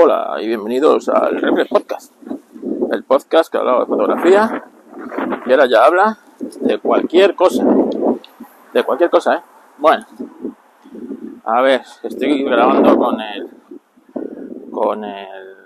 Hola 0.00 0.36
y 0.40 0.46
bienvenidos 0.46 1.08
al 1.08 1.40
Reflex 1.40 1.68
Podcast, 1.70 2.14
el 2.92 3.02
podcast 3.02 3.50
que 3.50 3.58
hablaba 3.58 3.80
de 3.80 3.86
fotografía 3.86 4.64
y 5.44 5.50
ahora 5.50 5.66
ya 5.66 5.84
habla 5.86 6.18
de 6.60 6.78
cualquier 6.78 7.34
cosa, 7.34 7.64
de 8.72 8.84
cualquier 8.84 9.10
cosa, 9.10 9.34
¿eh? 9.34 9.42
Bueno, 9.78 10.06
a 11.42 11.62
ver, 11.62 11.82
estoy 12.04 12.44
grabando 12.44 12.96
con 12.96 13.20
el 13.20 13.48
con 14.70 15.02
el 15.02 15.56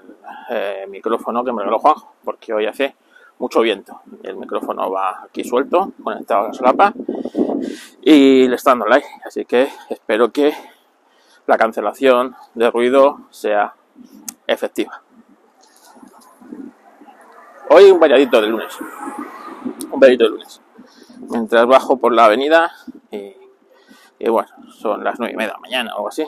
eh, 0.48 0.86
micrófono 0.88 1.44
que 1.44 1.52
me 1.52 1.58
regaló 1.58 1.80
Juanjo, 1.80 2.14
porque 2.24 2.54
hoy 2.54 2.64
hace 2.64 2.96
mucho 3.38 3.60
viento. 3.60 4.00
El 4.22 4.38
micrófono 4.38 4.90
va 4.90 5.24
aquí 5.24 5.44
suelto, 5.44 5.92
conectado 6.02 6.44
a 6.44 6.48
la 6.48 6.54
solapa 6.54 6.94
y 8.00 8.48
le 8.48 8.54
está 8.54 8.70
dando 8.70 8.86
like, 8.86 9.06
así 9.26 9.44
que 9.44 9.68
espero 9.90 10.32
que 10.32 10.54
la 11.46 11.58
cancelación 11.58 12.34
de 12.54 12.70
ruido 12.70 13.26
sea 13.28 13.74
efectiva. 14.46 15.02
Hoy 17.70 17.90
un 17.90 18.00
valladito 18.00 18.40
de 18.40 18.46
lunes. 18.48 18.78
Un 19.90 20.00
valladito 20.00 20.24
de 20.24 20.30
lunes. 20.30 20.60
Mientras 21.30 21.66
bajo 21.66 21.96
por 21.96 22.12
la 22.12 22.26
avenida 22.26 22.72
y, 23.10 24.28
bueno, 24.28 24.48
son 24.70 25.02
las 25.02 25.18
nueve 25.18 25.34
y 25.34 25.36
media 25.36 25.48
de 25.48 25.54
la 25.54 25.60
mañana 25.60 25.92
o 25.92 25.96
algo 25.96 26.08
así. 26.08 26.24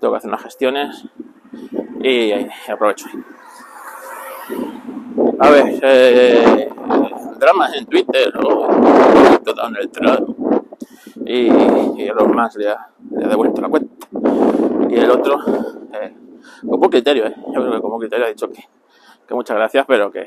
Tengo 0.00 0.12
que 0.12 0.18
hacer 0.18 0.28
unas 0.28 0.42
gestiones 0.42 1.04
y, 2.00 2.32
y 2.32 2.50
aprovecho. 2.70 3.06
A 5.40 5.50
ver, 5.50 5.80
eh, 5.82 6.70
dramas 7.38 7.74
en 7.74 7.86
Twitter 7.86 8.32
o 8.44 8.68
Donald 9.42 9.90
Trump 9.90 10.36
y, 11.24 11.48
y 12.02 12.08
a 12.08 12.14
los 12.14 12.28
más 12.28 12.54
le 12.56 12.68
ha, 12.68 12.90
le 13.10 13.24
ha 13.24 13.28
devuelto 13.28 13.60
la 13.60 13.68
cuenta. 13.68 14.06
Y 14.88 14.96
el 14.96 15.10
otro, 15.10 15.38
eh, 15.92 16.14
como 16.60 16.90
criterio, 16.90 17.26
¿eh? 17.26 17.34
creo 17.52 17.82
que 17.82 17.98
criterio 17.98 18.26
ha 18.26 18.28
dicho 18.28 18.50
que, 18.50 19.34
muchas 19.34 19.56
gracias, 19.56 19.84
pero 19.86 20.10
que, 20.10 20.26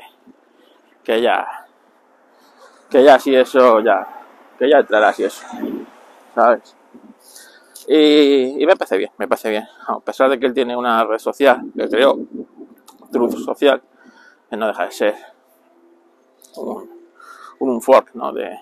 que 1.02 1.20
ya, 1.20 1.46
que 2.90 3.02
ya 3.02 3.18
si 3.18 3.34
eso, 3.34 3.80
ya, 3.80 4.06
que 4.58 4.68
ya 4.68 4.78
entrará 4.78 5.12
si 5.12 5.24
eso, 5.24 5.46
¿sabes? 6.34 6.76
Y, 7.86 8.64
me 8.66 8.76
parece 8.76 8.98
bien, 8.98 9.10
me 9.16 9.26
parece 9.26 9.50
bien, 9.50 9.64
a 9.86 9.98
pesar 10.00 10.28
de 10.28 10.38
que 10.38 10.46
él 10.46 10.52
tiene 10.52 10.76
una 10.76 11.04
red 11.04 11.18
social 11.18 11.62
que 11.74 11.88
creó, 11.88 12.18
Truth 13.10 13.38
Social, 13.38 13.82
que 14.50 14.56
no 14.56 14.66
deja 14.66 14.84
de 14.84 14.90
ser 14.90 15.14
un, 16.56 16.90
un 17.60 17.80
fork. 17.80 18.12
De, 18.34 18.58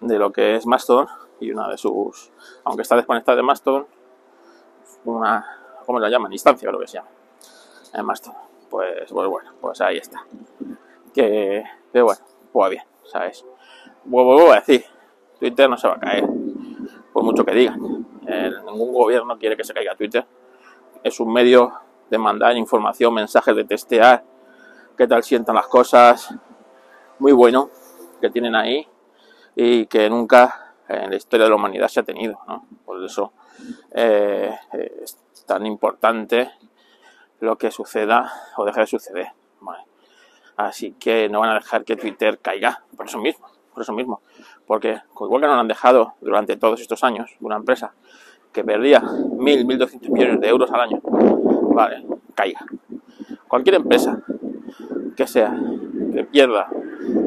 de 0.00 0.18
lo 0.18 0.32
que 0.32 0.56
es 0.56 0.66
Mastodon 0.66 1.06
y 1.40 1.50
una 1.50 1.68
de 1.68 1.76
sus, 1.76 2.32
aunque 2.64 2.82
está 2.82 2.96
desconectada 2.96 3.36
de 3.36 3.42
Mastodon, 3.42 3.86
una, 5.04 5.46
¿cómo 5.86 6.00
lo 6.00 6.08
llaman? 6.08 6.32
Instancia, 6.32 6.68
creo 6.68 6.80
que 6.80 6.88
se 6.88 6.98
llama, 6.98 7.08
en 7.94 8.04
Mastodon. 8.04 8.36
Pues, 8.68 9.10
pues 9.10 9.28
bueno, 9.28 9.52
pues 9.60 9.80
ahí 9.80 9.98
está. 9.98 10.26
Que, 11.14 11.64
bueno, 11.94 12.20
pues 12.52 12.70
bien, 12.70 12.82
¿sabes? 13.04 13.44
Vuelvo 14.04 14.52
a 14.52 14.56
decir, 14.56 14.84
Twitter 15.38 15.70
no 15.70 15.78
se 15.78 15.88
va 15.88 15.94
a 15.94 16.00
caer, 16.00 16.24
por 17.12 17.22
mucho 17.22 17.44
que 17.44 17.52
digan. 17.52 18.06
Eh, 18.26 18.50
ningún 18.66 18.92
gobierno 18.92 19.38
quiere 19.38 19.56
que 19.56 19.64
se 19.64 19.72
caiga 19.72 19.94
Twitter. 19.94 20.26
Es 21.02 21.20
un 21.20 21.32
medio 21.32 21.72
de 22.10 22.18
mandar 22.18 22.56
información, 22.56 23.14
mensajes 23.14 23.54
de 23.54 23.64
testear, 23.64 24.24
qué 24.96 25.06
tal 25.06 25.22
sientan 25.22 25.54
las 25.54 25.66
cosas, 25.68 26.34
muy 27.18 27.32
bueno 27.32 27.70
que 28.20 28.30
tienen 28.30 28.54
ahí 28.54 28.86
y 29.54 29.86
que 29.86 30.08
nunca 30.10 30.74
en 30.88 31.10
la 31.10 31.16
historia 31.16 31.44
de 31.44 31.50
la 31.50 31.56
humanidad 31.56 31.88
se 31.88 32.00
ha 32.00 32.02
tenido, 32.02 32.38
¿no? 32.46 32.66
Por 32.84 33.02
eso 33.04 33.32
eh, 33.92 34.54
es 34.72 35.18
tan 35.46 35.64
importante 35.66 36.50
lo 37.40 37.56
que 37.56 37.70
suceda 37.70 38.32
o 38.56 38.64
deje 38.64 38.80
de 38.80 38.86
suceder. 38.86 39.28
Así 40.56 40.92
que 40.92 41.28
no 41.28 41.40
van 41.40 41.50
a 41.50 41.54
dejar 41.54 41.84
que 41.84 41.96
Twitter 41.96 42.38
caiga, 42.38 42.82
por 42.96 43.06
eso 43.06 43.18
mismo, 43.18 43.46
por 43.74 43.82
eso 43.82 43.92
mismo. 43.92 44.22
Porque 44.66 45.02
igual 45.20 45.42
que 45.42 45.46
no 45.46 45.54
lo 45.54 45.60
han 45.60 45.68
dejado 45.68 46.14
durante 46.20 46.56
todos 46.56 46.80
estos 46.80 47.04
años, 47.04 47.36
una 47.40 47.56
empresa 47.56 47.92
que 48.52 48.64
perdía 48.64 49.02
1.000, 49.02 49.66
1.200 49.66 50.08
millones 50.08 50.40
de 50.40 50.48
euros 50.48 50.70
al 50.72 50.80
año, 50.80 51.00
vale, 51.02 52.06
caiga. 52.34 52.64
Cualquier 53.46 53.76
empresa 53.76 54.22
que 55.14 55.26
sea, 55.26 55.54
que 56.12 56.24
pierda 56.24 56.68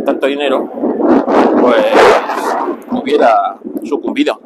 tanto 0.06 0.25
dinero, 0.25 0.68
pues 1.62 1.85
hubiera 2.91 3.59
sucumbido. 3.84 4.40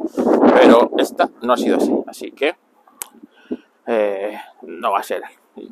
Pero 0.55 0.91
esta 0.97 1.29
no 1.41 1.53
ha 1.53 1.57
sido 1.57 1.77
así. 1.77 1.93
Así 2.05 2.31
que 2.31 2.55
eh, 3.85 4.39
no 4.63 4.91
va 4.91 4.99
a 4.99 5.03
ser, 5.03 5.23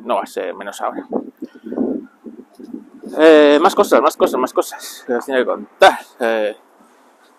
no 0.04 0.16
va 0.16 0.24
a 0.24 0.28
ser 0.28 0.54
menos 0.54 0.82
ahora. 0.82 1.08
Eh, 3.18 3.60
más 3.62 3.76
cosas, 3.76 4.02
más 4.02 4.16
cosas, 4.16 4.40
más 4.40 4.54
cosas 4.54 5.04
que 5.06 5.14
os 5.14 5.26
tenía 5.26 5.42
que 5.42 5.46
contar. 5.46 6.00
Eh, 6.20 6.56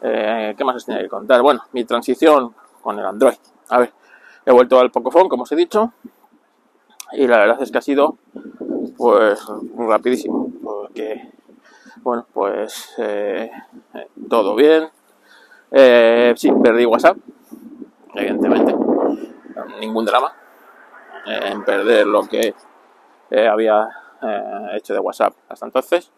eh, 0.02 0.54
¿Qué 0.56 0.64
más 0.64 0.76
os 0.76 0.84
tenía 0.84 1.02
que 1.02 1.08
contar? 1.08 1.40
Bueno, 1.42 1.62
mi 1.72 1.84
transición 1.84 2.54
con 2.82 2.98
el 2.98 3.06
Android. 3.06 3.36
A 3.68 3.78
ver, 3.78 3.92
he 4.44 4.52
vuelto 4.52 4.78
al 4.78 4.90
Pocophone, 4.90 5.28
como 5.28 5.44
os 5.44 5.52
he 5.52 5.56
dicho, 5.56 5.92
y 7.12 7.26
la 7.26 7.38
verdad 7.38 7.62
es 7.62 7.70
que 7.70 7.78
ha 7.78 7.82
sido 7.82 8.18
pues 8.96 9.40
rapidísimo, 9.76 10.50
porque 10.62 11.32
bueno, 12.02 12.26
pues 12.32 12.94
eh, 12.98 13.50
todo 14.28 14.54
bien. 14.54 14.88
Sí, 16.36 16.52
perdí 16.62 16.84
WhatsApp, 16.84 17.16
evidentemente, 18.14 18.74
ningún 19.80 20.04
drama 20.04 20.34
en 21.26 21.64
perder 21.64 22.06
lo 22.06 22.22
que 22.22 22.54
eh, 23.30 23.48
había 23.48 23.88
hecho 24.74 24.94
de 24.94 25.00
WhatsApp 25.00 25.34
hasta 25.48 25.66
entonces. 25.66 26.12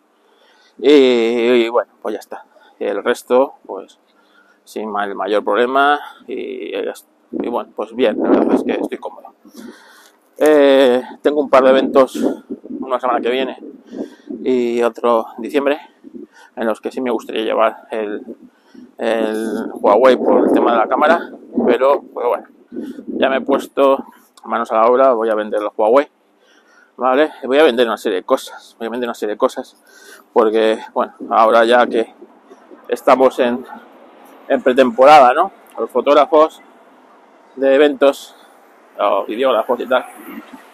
Y, 0.78 1.69
bueno, 1.69 1.92
pues 2.03 2.15
ya 2.15 2.19
está. 2.19 2.44
El 2.78 3.03
resto, 3.03 3.54
pues 3.65 3.98
sin 4.65 4.88
el 4.98 5.15
mayor 5.15 5.44
problema 5.44 6.00
y, 6.26 6.72
bueno, 7.48 7.70
pues 7.76 7.94
bien, 7.94 8.19
la 8.22 8.31
verdad 8.31 8.54
es 8.54 8.65
que 8.65 8.72
estoy 8.72 8.98
cómodo. 8.98 9.34
Eh, 10.38 11.03
tengo 11.22 11.41
un 11.41 11.50
par 11.50 11.65
de 11.65 11.71
eventos 11.71 12.16
una 12.81 12.98
semana 12.98 13.21
que 13.21 13.31
viene 13.31 13.56
y 14.42 14.82
otro 14.82 15.26
en 15.36 15.42
diciembre 15.42 15.81
en 16.56 16.66
los 16.66 16.81
que 16.81 16.91
sí 16.91 17.00
me 17.00 17.10
gustaría 17.10 17.44
llevar 17.44 17.86
el, 17.91 18.22
el 18.98 19.71
Huawei 19.75 20.16
por 20.16 20.47
el 20.47 20.53
tema 20.53 20.72
de 20.72 20.78
la 20.78 20.88
cámara, 20.88 21.31
pero 21.66 22.03
pues 22.03 22.26
bueno, 22.26 22.47
ya 23.19 23.28
me 23.28 23.36
he 23.36 23.41
puesto 23.41 24.04
manos 24.44 24.71
a 24.72 24.77
la 24.77 24.87
obra, 24.87 25.12
voy 25.12 25.31
a 25.31 25.34
vender 25.34 25.60
el 25.60 25.69
Huawei, 25.77 26.09
¿vale? 26.97 27.32
Voy 27.44 27.59
a 27.59 27.65
vender 27.65 27.87
una 27.87 27.97
serie 27.97 28.19
de 28.19 28.25
cosas, 28.25 28.77
voy 28.78 28.87
a 28.87 28.91
vender 28.91 29.09
una 29.09 29.15
serie 29.15 29.34
de 29.34 29.38
cosas, 29.38 29.77
porque 30.32 30.78
bueno, 30.93 31.15
ahora 31.31 31.65
ya 31.65 31.87
que 31.87 32.15
estamos 32.88 33.38
en, 33.38 33.65
en 34.49 34.62
pretemporada, 34.62 35.33
¿no? 35.33 35.50
Los 35.78 35.91
fotógrafos 35.91 36.62
de 37.56 37.75
eventos 37.75 38.34
o 38.99 39.25
videógrafos 39.25 39.81
y 39.81 39.87
tal. 39.87 40.04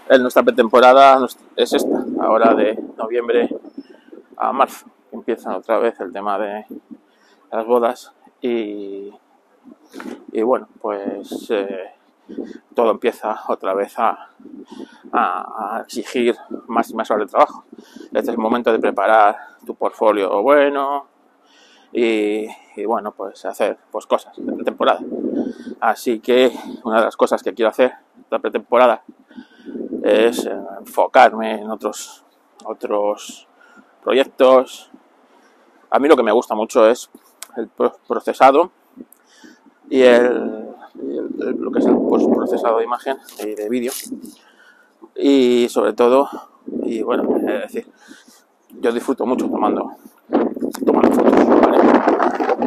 En 0.08 0.22
nuestra 0.22 0.42
pretemporada 0.42 1.24
es 1.56 1.72
esta, 1.72 2.04
ahora 2.20 2.54
de 2.54 2.78
noviembre 2.96 3.48
a 4.36 4.52
marzo. 4.52 4.86
Empieza 5.12 5.56
otra 5.56 5.78
vez 5.78 5.98
el 6.00 6.12
tema 6.12 6.38
de 6.38 6.66
las 7.52 7.66
bodas 7.66 8.12
y, 8.40 9.12
y 10.32 10.42
bueno, 10.42 10.68
pues 10.80 11.50
eh, 11.50 11.92
todo 12.74 12.90
empieza 12.90 13.40
otra 13.48 13.74
vez 13.74 13.94
a, 13.98 14.30
exigir 15.84 16.36
más 16.68 16.90
y 16.90 16.94
más 16.94 17.10
horas 17.10 17.26
de 17.26 17.30
trabajo. 17.30 17.64
Este 18.04 18.18
es 18.18 18.28
el 18.28 18.38
momento 18.38 18.72
de 18.72 18.78
preparar 18.78 19.36
tu 19.66 19.74
portfolio 19.74 20.40
bueno 20.42 21.06
y, 21.92 22.46
y 22.76 22.84
bueno, 22.84 23.12
pues 23.12 23.44
hacer 23.44 23.78
pues 23.90 24.06
cosas 24.06 24.34
de 24.36 24.64
temporada. 24.64 25.00
Así 25.80 26.20
que 26.20 26.52
una 26.84 26.98
de 27.00 27.04
las 27.06 27.16
cosas 27.16 27.42
que 27.42 27.52
quiero 27.54 27.70
hacer 27.70 27.92
la 28.30 28.38
pretemporada 28.38 29.02
es 30.02 30.48
enfocarme 30.78 31.60
en 31.60 31.70
otros 31.70 32.24
otros 32.64 33.46
proyectos. 34.02 34.90
A 35.90 35.98
mí 35.98 36.08
lo 36.08 36.16
que 36.16 36.22
me 36.22 36.32
gusta 36.32 36.54
mucho 36.54 36.88
es 36.88 37.10
el 37.56 37.68
procesado 38.06 38.70
y 39.88 40.02
el, 40.02 40.59
lo 40.94 41.70
que 41.70 41.78
es 41.78 41.86
el 41.86 41.96
procesado 41.96 42.78
de 42.78 42.84
imagen 42.84 43.16
y 43.44 43.54
de 43.54 43.68
vídeo. 43.68 43.92
Y 45.14 45.68
sobre 45.68 45.92
todo 45.92 46.28
y 46.82 47.02
bueno 47.02 47.36
es 47.36 47.44
decir 47.44 47.86
yo 48.80 48.92
disfruto 48.92 49.26
mucho 49.26 49.48
tomando 49.48 49.92
tomando 50.84 51.10
fotos 51.12 51.34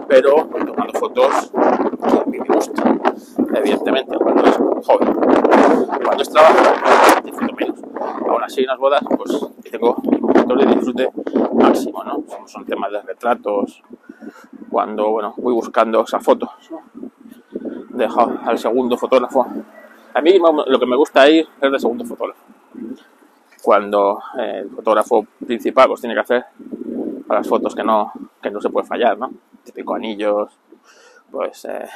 pero 0.08 0.48
tomando 0.66 1.00
fotos 1.00 1.52
a 1.56 2.26
mí 2.26 2.38
me 2.40 2.56
gusta 2.56 3.00
evidentemente 3.56 4.18
cuando 4.18 4.46
es 4.46 4.58
joven. 4.86 5.14
Cuando 6.04 6.24
es 6.24 6.30
trabajo 6.30 7.22
disfruto 7.24 7.54
menos. 7.56 7.80
Aún 8.28 8.44
así 8.44 8.62
en 8.62 8.80
bodas 8.80 9.04
pues 9.18 9.48
tengo 9.72 9.96
un 9.96 10.58
de 10.58 10.66
disfrute 10.66 11.10
máximo 11.54 12.04
no 12.04 12.24
son, 12.48 12.66
temas 12.66 12.92
de 12.92 13.02
retratos 13.02 13.82
cuando 14.70 15.12
bueno 15.12 15.34
voy 15.38 15.54
buscando 15.54 16.04
esas 16.04 16.24
fotos. 16.24 16.50
Dejo 17.94 18.32
al 18.46 18.58
segundo 18.58 18.98
fotógrafo 18.98 19.48
a 20.14 20.22
mí 20.22 20.38
lo 20.38 20.80
que 20.80 20.86
me 20.86 20.96
gusta 20.96 21.30
ir 21.30 21.48
es 21.62 21.72
de 21.72 21.80
segundo 21.80 22.06
fotógrafo 22.06 22.44
cuando 23.64 24.22
eh, 24.38 24.60
el 24.64 24.70
fotógrafo 24.70 25.26
principal 25.46 25.88
pues 25.88 26.02
tiene 26.02 26.14
que 26.14 26.20
hacer 26.20 26.46
las 27.30 27.48
fotos 27.48 27.74
que 27.74 27.84
no, 27.84 28.12
que 28.42 28.52
no 28.52 28.62
se 28.62 28.70
puede 28.70 28.86
fallar, 28.86 29.18
¿no? 29.18 29.32
Típico 29.64 29.96
anillos, 29.96 30.52
pues 31.32 31.66
eh, 31.66 31.88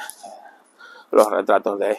los 1.11 1.29
retratos 1.29 1.77
de, 1.77 1.97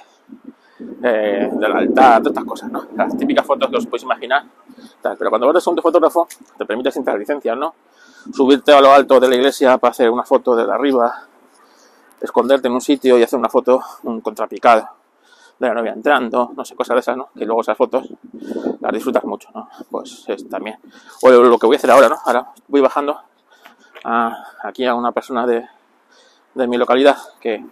eh, 1.03 1.51
del 1.53 1.73
altar, 1.73 2.23
todas 2.23 2.33
estas 2.33 2.45
cosas, 2.45 2.73
¿no? 2.73 2.87
Las 2.97 3.17
típicas 3.17 3.47
fotos 3.47 3.69
que 3.71 3.77
os 3.77 3.87
podéis 3.87 4.05
imaginar. 4.05 4.45
Pero 5.03 5.31
cuando 5.31 5.51
eres 5.51 5.67
un 5.67 5.77
fotógrafo, 5.77 6.27
te 6.57 6.65
permite 6.65 6.91
sin 6.91 7.05
licencias, 7.05 7.57
¿no? 7.57 7.75
Subirte 8.33 8.73
a 8.73 8.81
lo 8.81 8.91
alto 8.91 9.21
de 9.21 9.29
la 9.29 9.37
iglesia 9.37 9.77
para 9.77 9.91
hacer 9.91 10.11
una 10.11 10.25
foto 10.25 10.57
de 10.57 10.71
arriba, 10.73 11.29
esconderte 12.21 12.69
en 12.69 12.75
un 12.75 12.81
sitio 12.81 13.19
y 13.19 13.23
hacer 13.23 13.39
una 13.39 13.49
foto, 13.49 13.81
un 14.05 14.21
contrapicado 14.21 14.89
de 15.59 15.69
la 15.69 15.75
novia 15.75 15.93
entrando, 15.93 16.53
no 16.57 16.65
sé, 16.65 16.77
cosas 16.77 16.95
de 16.95 17.01
esas, 17.01 17.17
¿no? 17.17 17.31
Que 17.37 17.45
luego 17.45 17.63
esas 17.63 17.77
fotos 17.77 18.09
las 18.81 18.93
disfrutas 18.93 19.25
mucho, 19.25 19.49
¿no? 19.55 19.69
Pues 19.91 20.25
es 20.29 20.49
también. 20.49 20.79
O 21.23 21.31
lo 21.31 21.59
que 21.59 21.67
voy 21.67 21.77
a 21.77 21.79
hacer 21.79 21.91
ahora, 21.91 22.09
¿no? 22.09 22.17
Ahora 22.25 22.53
voy 22.69 22.81
bajando 22.81 23.19
aquí 24.63 24.87
a 24.87 24.95
una 24.95 25.13
persona 25.13 25.47
de, 25.47 25.67
de 26.55 26.67
mi 26.67 26.77
localidad 26.77 27.17
que 27.41 27.65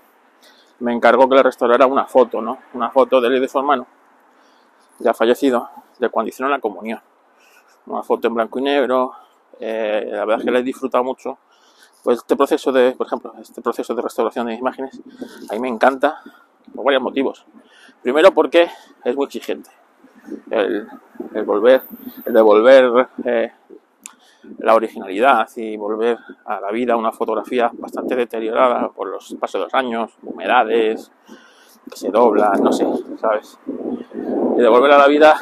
me 0.81 0.93
encargó 0.93 1.29
que 1.29 1.37
le 1.37 1.43
restaurara 1.43 1.87
una 1.87 2.07
foto, 2.07 2.43
¿no? 2.43 2.59
Una 2.75 2.91
foto 2.91 3.21
de 3.21 3.29
él 3.29 3.37
y 3.37 3.41
de 3.41 3.49
su 3.49 3.59
hermano, 3.59 3.87
ya 4.99 5.15
fallecido, 5.15 5.69
de 5.99 6.09
cuando 6.09 6.29
hicieron 6.29 6.51
la 6.51 6.61
comunión. 6.61 7.01
Una 7.87 8.03
foto 8.03 8.29
en 8.29 8.35
blanco 8.35 8.59
y 8.59 8.63
negro, 8.63 9.13
eh, 9.61 10.09
la 10.11 10.21
verdad 10.21 10.39
es 10.39 10.45
que 10.45 10.51
la 10.51 10.59
he 10.59 10.63
disfrutado 10.63 11.05
mucho. 11.05 11.39
Pues 12.03 12.19
este 12.19 12.37
proceso 12.37 12.71
de, 12.73 12.93
por 12.93 13.07
ejemplo, 13.07 13.35
este 13.41 13.61
proceso 13.61 13.95
de 13.95 14.03
restauración 14.03 14.47
de 14.47 14.55
imágenes, 14.55 15.01
a 15.51 15.55
mí 15.55 15.61
me 15.61 15.69
encanta 15.69 16.21
por 16.75 16.85
varios 16.85 17.03
motivos. 17.03 17.45
Primero 18.03 18.33
porque 18.33 18.69
es 19.05 19.17
muy 19.17 19.27
exigente. 19.27 19.71
El, 20.51 20.89
volver, 21.45 21.83
el 22.25 22.33
devolver 22.33 23.09
eh, 23.25 23.53
la 24.59 24.75
originalidad 24.75 25.49
y 25.57 25.77
volver 25.77 26.19
a 26.45 26.61
la 26.61 26.71
vida 26.71 26.97
una 26.97 27.13
fotografía 27.13 27.71
bastante 27.73 28.17
deteriorada 28.17 28.89
por 28.89 29.09
los 29.09 29.35
pasos 29.41 29.61
de 29.61 29.65
los 29.65 29.75
años, 29.75 30.13
humedades, 30.23 31.11
que 31.91 31.97
se 31.97 32.11
doblan, 32.11 32.61
no 32.63 32.73
sé, 32.73 32.87
¿sabes? 33.21 33.59
Y 34.57 34.61
devolver 34.61 34.93
a 34.93 34.99
la 34.99 35.07
vida 35.07 35.37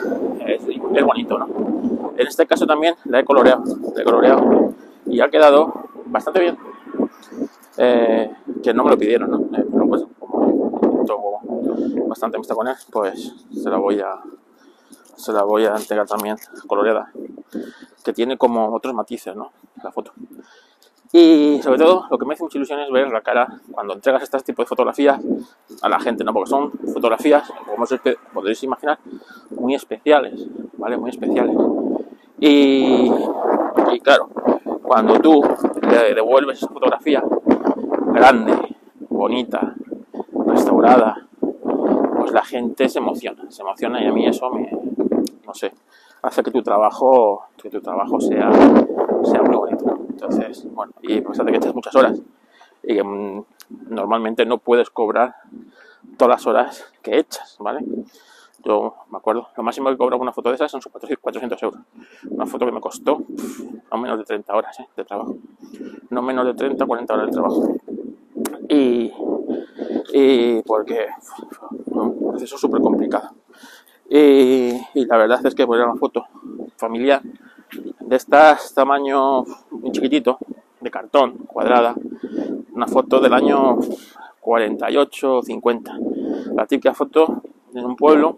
es, 0.46 0.62
es 0.62 1.04
bonito, 1.04 1.38
¿no? 1.38 2.14
En 2.16 2.26
este 2.26 2.46
caso 2.46 2.66
también 2.66 2.94
la 3.06 3.20
he 3.20 3.24
coloreado, 3.24 3.64
la 3.94 4.02
he 4.02 4.04
coloreado 4.04 4.74
y 5.06 5.20
ha 5.20 5.28
quedado 5.30 5.88
bastante 6.14 6.40
bien. 6.40 6.56
Eh, 7.76 8.30
que 8.62 8.72
no 8.72 8.84
me 8.84 8.90
lo 8.90 8.96
pidieron, 8.96 9.30
¿no? 9.30 9.38
Eh, 9.58 9.66
pero 9.70 9.88
pues 9.88 10.04
como 10.18 11.04
tengo 11.04 11.40
bastante 12.08 12.36
amistad 12.36 12.54
con 12.54 12.68
él, 12.68 12.76
pues 12.90 13.34
se 13.52 13.68
la 13.68 13.76
voy 13.76 14.00
a 14.00 14.20
se 15.16 15.32
la 15.32 15.42
voy 15.42 15.64
a 15.64 15.76
entregar 15.76 16.06
también 16.06 16.36
coloreada 16.66 17.10
que 18.04 18.12
tiene 18.12 18.36
como 18.36 18.72
otros 18.74 18.94
matices, 18.94 19.34
¿no? 19.34 19.50
La 19.82 19.90
foto. 19.90 20.12
Y 21.12 21.60
sobre 21.62 21.78
todo, 21.78 22.06
lo 22.10 22.18
que 22.18 22.26
me 22.26 22.34
hace 22.34 22.42
mucha 22.42 22.58
ilusión 22.58 22.80
es 22.80 22.90
ver 22.90 23.08
la 23.08 23.20
cara 23.20 23.60
cuando 23.70 23.94
entregas 23.94 24.22
este 24.22 24.38
tipo 24.40 24.62
de 24.62 24.66
fotografías 24.66 25.20
a 25.82 25.88
la 25.88 26.00
gente, 26.00 26.24
¿no? 26.24 26.32
Porque 26.32 26.50
son 26.50 26.72
fotografías, 26.92 27.48
como 27.66 27.86
podéis 28.32 28.62
imaginar, 28.64 28.98
muy 29.50 29.74
especiales, 29.74 30.46
¿vale? 30.76 30.96
Muy 30.96 31.10
especiales. 31.10 31.56
Y, 32.40 33.10
y 33.92 34.00
claro, 34.00 34.28
cuando 34.82 35.18
tú 35.20 35.40
le 35.86 36.14
devuelves 36.14 36.58
esa 36.58 36.68
fotografía 36.68 37.22
grande, 38.12 38.76
bonita, 39.08 39.74
restaurada, 40.46 41.26
pues 42.18 42.32
la 42.32 42.44
gente 42.44 42.88
se 42.88 42.98
emociona, 42.98 43.50
se 43.50 43.62
emociona 43.62 44.02
y 44.02 44.06
a 44.06 44.12
mí 44.12 44.26
eso 44.26 44.50
me, 44.50 44.70
no 45.46 45.54
sé, 45.54 45.72
hace 46.22 46.42
que 46.42 46.50
tu 46.50 46.62
trabajo, 46.62 47.46
que 47.60 47.70
tu 47.70 47.80
trabajo 47.80 48.20
sea, 48.20 48.50
sea 49.24 49.42
muy 49.42 49.56
bonito. 49.56 49.98
Entonces, 50.08 50.66
bueno, 50.72 50.92
y 51.02 51.18
a 51.18 51.24
pesar 51.24 51.44
de 51.44 51.52
que 51.52 51.58
estés 51.58 51.74
muchas 51.74 51.94
horas 51.94 52.20
y 52.82 53.02
mm, 53.02 53.44
normalmente 53.88 54.46
no 54.46 54.58
puedes 54.58 54.90
cobrar 54.90 55.36
todas 56.16 56.36
las 56.36 56.46
horas 56.46 56.84
que 57.02 57.18
echas, 57.18 57.56
¿vale? 57.58 57.84
Me 58.66 59.18
acuerdo, 59.18 59.48
lo 59.56 59.62
máximo 59.62 59.90
que 59.90 59.96
cobro 59.96 60.16
una 60.18 60.32
foto 60.32 60.48
de 60.48 60.54
esas 60.54 60.70
son 60.70 60.80
400 61.20 61.62
euros. 61.62 61.80
Una 62.30 62.46
foto 62.46 62.64
que 62.64 62.72
me 62.72 62.80
costó 62.80 63.22
no 63.92 63.98
menos 63.98 64.18
de 64.18 64.24
30 64.24 64.54
horas 64.54 64.80
¿eh? 64.80 64.86
de 64.96 65.04
trabajo. 65.04 65.36
No 66.10 66.22
menos 66.22 66.46
de 66.46 66.54
30 66.54 66.86
40 66.86 67.14
horas 67.14 67.26
de 67.26 67.32
trabajo. 67.32 67.68
Y, 68.68 69.12
y 70.14 70.62
porque 70.62 71.08
fue 71.20 72.02
un 72.02 72.30
proceso 72.30 72.56
súper 72.56 72.80
complicado. 72.80 73.34
Y, 74.08 75.04
la 75.06 75.16
verdad 75.16 75.44
es 75.44 75.54
que 75.54 75.62
era 75.62 75.84
una 75.84 75.96
foto 75.96 76.24
familiar 76.76 77.20
de 78.00 78.16
estas 78.16 78.72
tamaño 78.74 79.44
muy 79.70 79.90
chiquitito, 79.92 80.38
de 80.80 80.90
cartón, 80.90 81.38
cuadrada, 81.46 81.94
una 82.72 82.86
foto 82.86 83.20
del 83.20 83.32
año 83.32 83.78
48 84.40 85.36
o 85.36 85.42
50. 85.42 85.98
La 86.54 86.66
típica 86.66 86.94
foto 86.94 87.42
en 87.74 87.84
un 87.84 87.96
pueblo, 87.96 88.34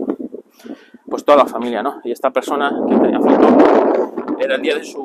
pues 1.08 1.25
toda 1.25 1.38
la 1.38 1.47
familia, 1.47 1.82
¿no? 1.82 2.00
Y 2.05 2.12
esta 2.12 2.31
persona 2.31 2.73
que 2.88 2.97
tenía 2.97 3.20
foto 3.20 4.37
era 4.38 4.56
el 4.56 4.62
día 4.62 4.75
de 4.75 4.85
su, 4.85 5.00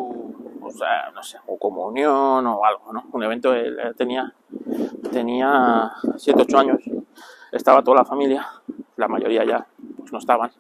o 0.61 0.71
sea, 0.71 1.11
no 1.13 1.21
sé, 1.21 1.37
o 1.47 1.57
comunión 1.57 2.45
o 2.47 2.65
algo, 2.65 2.91
¿no? 2.91 3.05
Un 3.11 3.23
evento, 3.23 3.53
él 3.53 3.77
tenía, 3.95 4.33
tenía 5.11 5.91
7, 6.15 6.41
8 6.43 6.57
años, 6.57 6.79
estaba 7.51 7.83
toda 7.83 7.97
la 7.97 8.05
familia, 8.05 8.47
la 8.97 9.07
mayoría 9.07 9.43
ya 9.45 9.65
no 10.11 10.17
estaban. 10.17 10.51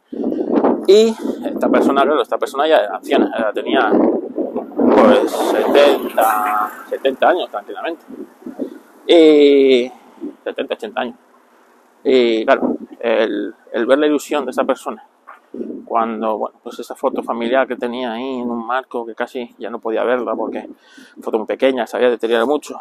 Y 0.87 1.15
esta 1.45 1.69
persona, 1.69 2.03
claro, 2.03 2.21
esta 2.21 2.37
persona 2.37 2.67
ya 2.67 2.77
era 2.77 2.95
anciana, 2.97 3.51
tenía 3.53 3.91
pues 3.91 5.31
70, 5.31 6.71
70 6.89 7.29
años 7.29 7.49
tranquilamente. 7.49 8.05
Y 9.07 9.91
70, 10.43 10.73
80 10.75 11.01
años. 11.01 11.15
Y 12.03 12.45
claro, 12.45 12.77
el, 12.99 13.53
el 13.71 13.85
ver 13.85 13.99
la 13.99 14.07
ilusión 14.07 14.45
de 14.45 14.51
esa 14.51 14.63
persona 14.63 15.03
cuando, 15.91 16.37
bueno, 16.37 16.57
pues 16.63 16.79
esa 16.79 16.95
foto 16.95 17.21
familiar 17.21 17.67
que 17.67 17.75
tenía 17.75 18.13
ahí 18.13 18.39
en 18.39 18.49
un 18.49 18.65
marco 18.65 19.05
que 19.05 19.13
casi 19.13 19.53
ya 19.59 19.69
no 19.69 19.79
podía 19.79 20.05
verla 20.05 20.35
porque 20.35 20.69
foto 21.21 21.37
muy 21.37 21.47
pequeña, 21.47 21.85
se 21.85 21.97
había 21.97 22.09
deteriorado 22.09 22.47
mucho. 22.47 22.79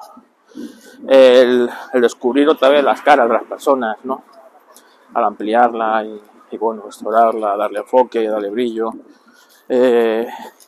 El, 1.08 1.68
el, 1.92 2.00
descubrir 2.00 2.48
otra 2.48 2.68
vez 2.68 2.84
las 2.84 3.02
caras 3.02 3.26
de 3.28 3.34
las 3.34 3.44
personas, 3.44 3.96
¿no? 4.04 4.22
Al 5.14 5.24
ampliarla 5.24 6.04
y 6.04 6.20
y 6.50 6.58
bueno, 6.58 6.82
restaurarla, 6.82 7.56
darle 7.56 7.80
enfoque, 7.80 8.28
darle 8.28 8.50
brillo, 8.50 8.90
eh, 9.68 10.26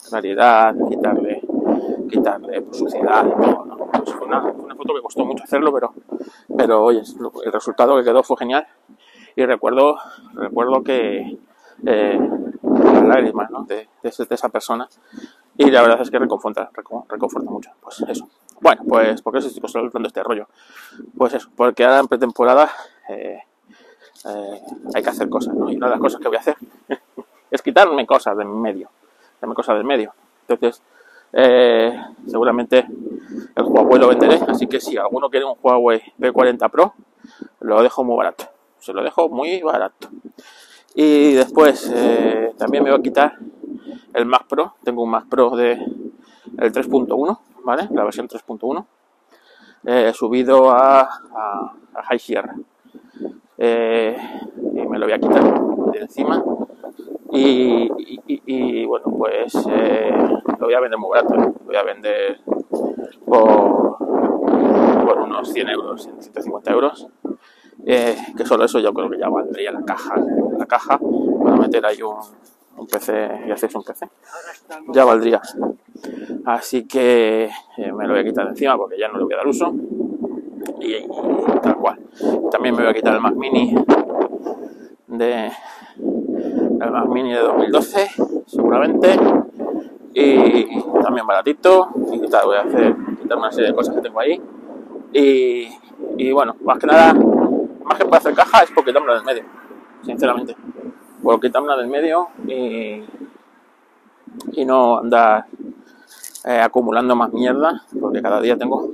claridad, 0.08 0.74
quitarle, 0.88 1.42
quitarle 2.08 2.62
pues, 2.62 2.78
suciedad 2.78 3.26
y 3.26 3.30
todo, 3.30 3.64
¿no? 3.64 3.76
Pues 3.76 4.12
fue, 4.12 4.26
una, 4.26 4.42
foto 4.42 4.94
que 4.94 5.02
costó 5.02 5.24
mucho 5.24 5.44
hacerlo, 5.44 5.72
pero, 5.72 5.92
pero 6.56 6.84
oye, 6.84 7.02
el 7.44 7.52
resultado 7.52 7.96
que 7.96 8.04
quedó 8.04 8.22
fue 8.22 8.36
genial 8.36 8.66
y 9.34 9.44
recuerdo, 9.44 9.96
recuerdo 10.34 10.82
que 10.82 11.38
eh, 11.86 12.18
las 12.62 13.02
lágrimas 13.02 13.50
¿no? 13.50 13.64
de, 13.64 13.88
de, 14.02 14.08
esa 14.08 14.48
persona 14.48 14.88
y 15.56 15.70
la 15.70 15.82
verdad 15.82 16.00
es 16.00 16.10
que 16.10 16.18
reconforta, 16.18 16.70
reconforta 17.08 17.50
mucho, 17.50 17.70
pues 17.80 18.04
eso. 18.08 18.28
Bueno, 18.60 18.82
pues, 18.88 19.20
¿por 19.22 19.32
qué 19.32 19.38
os 19.38 19.46
estoy 19.46 19.70
hablando 19.74 20.06
este 20.06 20.22
rollo? 20.22 20.46
Pues 21.16 21.34
eso, 21.34 21.48
porque 21.54 21.84
ahora 21.84 21.98
en 21.98 22.08
pretemporada 22.08 22.70
eh, 23.08 23.40
eh, 24.24 24.60
hay 24.94 25.02
que 25.02 25.10
hacer 25.10 25.28
cosas, 25.28 25.54
¿no? 25.54 25.70
Y 25.70 25.76
una 25.76 25.86
de 25.86 25.90
las 25.92 26.00
cosas 26.00 26.20
que 26.20 26.28
voy 26.28 26.36
a 26.36 26.40
hacer 26.40 26.56
es 27.50 27.60
quitarme 27.60 28.06
cosas 28.06 28.36
de 28.36 28.44
en 28.44 28.60
medio, 28.60 28.88
quitarme 29.34 29.54
cosas 29.54 29.76
del 29.76 29.84
medio. 29.84 30.14
Entonces, 30.46 30.82
eh, 31.32 32.00
seguramente 32.26 32.86
el 33.56 33.64
Huawei 33.64 33.98
lo 33.98 34.08
venderé, 34.08 34.40
así 34.48 34.66
que 34.66 34.80
si 34.80 34.96
alguno 34.96 35.28
quiere 35.28 35.44
un 35.44 35.56
Huawei 35.60 36.00
P40 36.18 36.70
Pro, 36.70 36.94
lo 37.60 37.82
dejo 37.82 38.04
muy 38.04 38.16
barato, 38.16 38.44
se 38.78 38.92
lo 38.92 39.02
dejo 39.02 39.28
muy 39.28 39.60
barato. 39.60 40.08
Y 40.94 41.32
después 41.32 41.90
eh, 41.94 42.52
también 42.58 42.84
me 42.84 42.90
voy 42.90 42.98
a 42.98 43.02
quitar 43.02 43.38
el 44.12 44.26
Mac 44.26 44.46
Pro, 44.46 44.74
tengo 44.84 45.02
un 45.02 45.10
Mac 45.10 45.26
Pro 45.28 45.56
de 45.56 45.72
el 45.72 46.72
3.1, 46.72 47.38
¿vale? 47.64 47.88
La 47.92 48.04
versión 48.04 48.28
3.1, 48.28 48.84
he 49.84 50.12
subido 50.12 50.70
a, 50.70 51.00
a, 51.00 52.02
High 52.04 52.18
Sierra. 52.18 52.54
Eh, 53.56 54.16
y 54.74 54.86
me 54.86 54.98
lo 54.98 55.06
voy 55.06 55.14
a 55.14 55.18
quitar 55.18 55.42
de 55.92 55.98
encima. 55.98 56.42
Y, 57.34 58.84
bueno 58.84 59.06
pues 59.16 59.54
eh, 59.70 60.12
lo 60.58 60.66
voy 60.66 60.74
a 60.74 60.80
vender 60.80 60.98
muy 60.98 61.10
barato. 61.10 61.34
Lo 61.34 61.52
voy 61.64 61.76
a 61.76 61.82
vender 61.82 62.40
por, 63.24 63.96
por 65.06 65.18
unos 65.20 65.52
100 65.52 65.68
euros 65.70 66.02
150 66.02 66.72
euros 66.72 67.08
eh, 67.86 68.16
que 68.36 68.46
solo 68.46 68.64
eso 68.64 68.78
yo 68.78 68.92
creo 68.92 69.10
que 69.10 69.18
ya 69.18 69.28
valdría 69.28 69.72
la 69.72 69.82
caja 69.82 70.14
la 70.58 70.66
caja 70.66 70.98
para 71.42 71.56
meter 71.56 71.84
ahí 71.84 72.02
un, 72.02 72.16
un 72.76 72.86
PC 72.86 73.44
y 73.46 73.50
hacéis 73.50 73.74
un 73.74 73.82
PC 73.82 74.08
ya 74.88 75.04
valdría 75.04 75.40
así 76.44 76.86
que 76.86 77.50
me 77.78 78.06
lo 78.06 78.14
voy 78.14 78.20
a 78.20 78.24
quitar 78.24 78.44
de 78.44 78.50
encima 78.50 78.76
porque 78.76 78.98
ya 78.98 79.08
no 79.08 79.18
le 79.18 79.24
voy 79.24 79.34
a 79.34 79.36
dar 79.38 79.46
uso 79.46 79.72
y, 80.80 81.06
tal 81.62 81.76
cual. 81.76 81.98
También 82.50 82.74
me 82.74 82.82
voy 82.82 82.90
a 82.90 82.94
quitar 82.94 83.14
el 83.14 83.20
Mac 83.20 83.34
Mini 83.34 83.74
de, 85.06 85.46
el 85.46 86.90
Mac 86.90 87.06
Mini 87.08 87.32
de 87.32 87.40
2012, 87.40 88.08
seguramente. 88.46 89.16
Y 90.14 90.80
también 91.02 91.26
baratito. 91.26 91.88
Y 92.12 92.28
tal, 92.28 92.46
voy 92.46 92.56
a 92.56 92.62
hacer 92.62 92.94
quitar 93.20 93.38
una 93.38 93.52
serie 93.52 93.70
de 93.70 93.76
cosas 93.76 93.94
que 93.94 94.02
tengo 94.02 94.20
ahí. 94.20 94.40
Y, 95.12 95.68
y 96.18 96.32
bueno, 96.32 96.56
más 96.64 96.78
que 96.78 96.86
nada, 96.86 97.14
más 97.92 97.98
que 97.98 98.04
para 98.06 98.18
hacer 98.18 98.34
caja 98.34 98.62
es 98.62 98.70
por 98.70 98.84
quitármelo 98.84 99.14
del 99.14 99.24
medio, 99.24 99.44
sinceramente. 100.02 100.56
Por 101.22 101.40
quitármelo 101.40 101.76
del 101.76 101.88
medio 101.88 102.28
y, 102.46 103.04
no 104.64 104.98
andar 104.98 105.46
eh, 106.44 106.60
acumulando 106.60 107.14
más 107.14 107.32
mierda, 107.32 107.82
porque 108.00 108.22
cada 108.22 108.40
día 108.40 108.56
tengo 108.56 108.88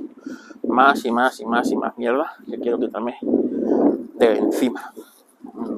más 0.63 1.03
y 1.05 1.11
más 1.11 1.39
y 1.39 1.45
más 1.45 1.71
y 1.71 1.75
más 1.77 1.97
mierda 1.97 2.35
que 2.45 2.59
quiero 2.59 2.79
quitarme 2.79 3.17
de 3.21 4.37
encima. 4.37 4.91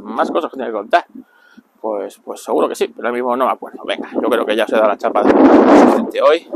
Más 0.04 0.32
cosas 0.32 0.52
que 0.52 0.58
tengo 0.58 0.70
que 0.70 0.78
contar. 0.78 1.06
Pues, 1.80 2.20
pues 2.24 2.44
seguro 2.44 2.70
que 2.70 2.76
sí, 2.76 2.88
pero 2.90 3.08
ahora 3.08 3.14
mismo 3.14 3.36
no 3.36 3.46
me 3.46 3.52
acuerdo. 3.52 3.84
Venga, 3.86 4.10
yo 4.14 4.30
creo 4.30 4.46
que 4.46 4.56
ya 4.56 4.68
se 4.68 4.76
da 4.76 4.88
la 4.88 4.98
chapa 4.98 5.24
de 5.24 6.22
hoy. 6.22 6.48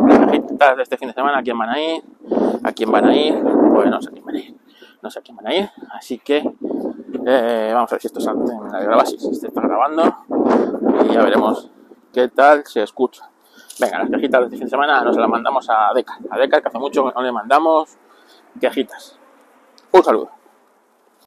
Este 0.80 0.98
fin 0.98 1.08
de 1.08 1.14
semana, 1.14 1.40
¿a 1.40 1.44
quién 1.44 1.58
van 1.58 1.70
a 1.70 1.82
ir? 1.82 2.04
¿A 2.64 2.72
quién 2.72 2.92
van 2.92 3.06
a 3.06 3.16
ir? 3.16 3.34
Pues 3.74 3.90
no 3.90 4.02
sé 4.02 4.12
quién 4.12 4.24
van 4.24 4.36
a 4.36 4.40
ir. 4.40 4.65
No 5.06 5.12
sé 5.12 5.20
a 5.20 5.22
quién 5.22 5.38
van 5.38 5.46
a 5.46 5.54
ir. 5.54 5.70
Así 5.92 6.18
que 6.18 6.38
eh, 7.28 7.72
vamos 7.72 7.92
a 7.92 7.96
ver 7.96 8.02
si 8.02 8.08
esto 8.08 8.20
en 8.20 8.72
la 8.72 8.80
grabación, 8.80 9.20
si 9.20 9.36
se 9.36 9.48
está 9.50 9.62
grabando. 9.62 10.02
Y 11.08 11.14
ya 11.14 11.22
veremos 11.22 11.70
qué 12.12 12.28
tal 12.30 12.66
se 12.66 12.82
escucha. 12.82 13.30
Venga, 13.80 14.00
las 14.00 14.10
cajitas 14.10 14.40
de 14.42 14.46
este 14.46 14.58
fin 14.58 14.66
de 14.66 14.70
semana 14.72 15.02
nos 15.02 15.16
las 15.16 15.30
mandamos 15.30 15.70
a 15.70 15.94
Deca. 15.94 16.18
A 16.32 16.40
Deca, 16.40 16.60
que 16.60 16.70
hace 16.70 16.80
mucho 16.80 17.06
que 17.06 17.14
no 17.14 17.22
le 17.22 17.32
mandamos 17.32 17.96
quejitas. 18.60 19.20
Un 19.92 20.04
saludo. 20.04 20.32